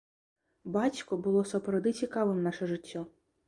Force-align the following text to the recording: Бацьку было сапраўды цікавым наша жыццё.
Бацьку 0.77 1.21
было 1.29 1.45
сапраўды 1.51 1.95
цікавым 2.03 2.43
наша 2.51 2.75
жыццё. 2.77 3.09